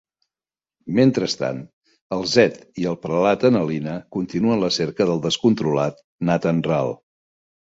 [0.99, 1.59] Mentrestant,
[2.17, 6.95] el Zedd i el Prelat Annalina continuen la cerca del descontrolat Nathan Rahl.